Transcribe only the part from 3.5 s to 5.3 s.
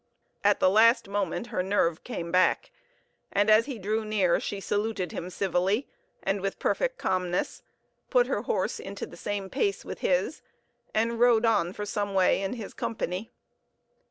as he drew near she saluted him